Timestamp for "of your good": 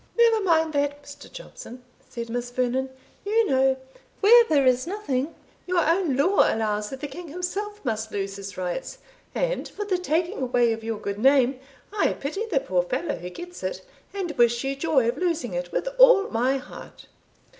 10.73-11.19